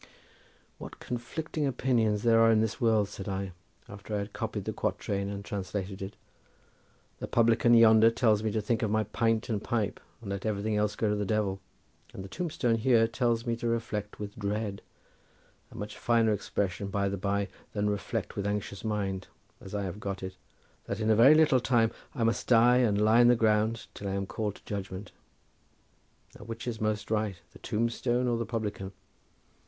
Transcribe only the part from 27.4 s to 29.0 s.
the tombstone or the publican?